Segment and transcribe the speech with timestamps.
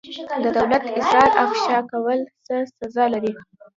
[0.45, 3.31] د دولت اسرار افشا کول څه سزا لري؟